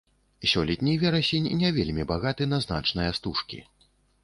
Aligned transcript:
Сёлетні 0.51 0.93
верасень 1.03 1.51
не 1.61 1.69
вельмі 1.77 2.07
багаты 2.13 2.43
на 2.55 2.61
значныя 2.67 3.11
стужкі. 3.21 3.65